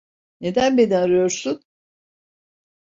[0.41, 1.63] Neden beni arıyorsun?